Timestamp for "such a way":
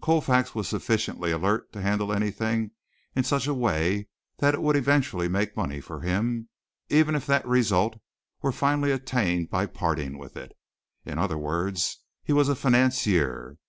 3.24-4.06